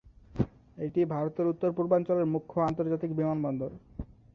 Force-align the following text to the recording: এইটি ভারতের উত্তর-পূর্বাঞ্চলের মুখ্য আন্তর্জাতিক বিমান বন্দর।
এইটি 0.77 1.01
ভারতের 1.05 1.45
উত্তর-পূর্বাঞ্চলের 1.47 2.25
মুখ্য 2.25 2.55
আন্তর্জাতিক 2.61 3.11
বিমান 3.15 3.37
বন্দর। 3.43 3.71